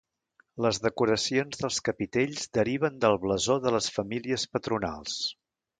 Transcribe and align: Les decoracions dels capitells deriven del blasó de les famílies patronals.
Les 0.65 0.79
decoracions 0.85 1.61
dels 1.65 1.77
capitells 1.89 2.49
deriven 2.59 2.99
del 3.05 3.21
blasó 3.27 3.61
de 3.69 3.77
les 3.79 3.95
famílies 4.01 4.51
patronals. 4.57 5.21